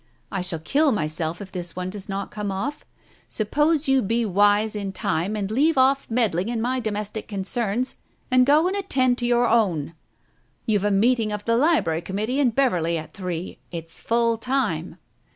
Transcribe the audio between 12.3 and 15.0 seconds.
in Beverley at three. It's full time."